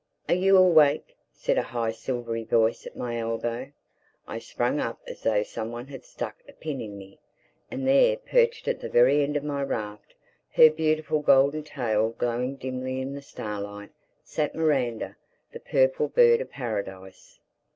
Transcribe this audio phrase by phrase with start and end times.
[0.27, 3.71] "Are you awake?" said a high silvery voice at my elbow.
[4.27, 7.19] I sprang up as though some one had stuck a pin in me.
[7.69, 10.15] And there, perched at the very end of my raft,
[10.53, 13.91] her beautiful golden tail glowing dimly in the starlight,
[14.23, 15.17] sat Miranda,
[15.51, 17.37] the Purple Bird of Paradise!